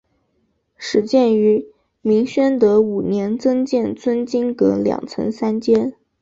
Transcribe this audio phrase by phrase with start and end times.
[0.77, 1.63] 始建于
[2.01, 5.93] 明宣德五年增建尊经阁两层三间。